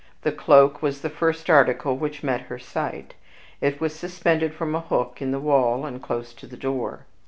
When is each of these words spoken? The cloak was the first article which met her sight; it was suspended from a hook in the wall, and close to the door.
The 0.23 0.31
cloak 0.31 0.81
was 0.81 1.01
the 1.01 1.11
first 1.11 1.47
article 1.47 1.95
which 1.95 2.23
met 2.23 2.41
her 2.49 2.57
sight; 2.57 3.13
it 3.61 3.79
was 3.79 3.93
suspended 3.93 4.51
from 4.51 4.73
a 4.73 4.79
hook 4.81 5.21
in 5.21 5.29
the 5.29 5.37
wall, 5.39 5.85
and 5.85 6.01
close 6.01 6.33
to 6.33 6.47
the 6.47 6.57
door. 6.57 7.05